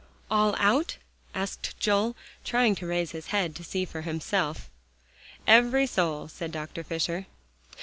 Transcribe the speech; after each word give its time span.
"All 0.31 0.55
out?" 0.57 0.97
asked 1.35 1.79
Joel, 1.79 2.15
trying 2.43 2.73
to 2.73 2.87
raise 2.87 3.11
his 3.11 3.27
head 3.27 3.53
to 3.55 3.63
see 3.63 3.85
for 3.85 4.01
himself. 4.01 4.67
"Every 5.45 5.85
soul," 5.85 6.27
said 6.27 6.51
Dr. 6.51 6.83
Fisher. 6.83 7.27